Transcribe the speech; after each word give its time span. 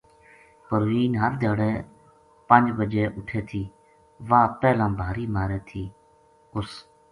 پروین 0.69 1.11
ہر 1.21 1.31
دھیاڑے 1.41 1.71
پنج 2.47 2.65
بَجے 2.77 3.03
اُٹھے 3.17 3.41
تھی 3.49 3.61
واہ 4.29 4.47
پہلاں 4.61 4.91
بھاری 4.99 5.25
مارے 5.35 5.59
تھی 5.67 5.83
اُس 6.55 6.69